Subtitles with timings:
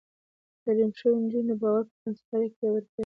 [0.65, 2.99] تعليم شوې نجونې د باور پر بنسټ اړيکې پياوړې کوي.